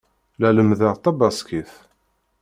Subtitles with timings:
[0.41, 1.71] La lemmdeɣ tabaskit.